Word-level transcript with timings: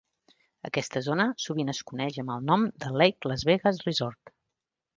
Aquesta 0.69 1.03
zona 1.07 1.27
sovint 1.43 1.69
es 1.75 1.83
coeix 1.91 2.19
amb 2.23 2.35
el 2.37 2.47
nom 2.49 2.65
de 2.85 2.91
"Lake 3.03 3.33
Las 3.33 3.47
Vegas 3.51 3.85
Resort". 3.91 4.37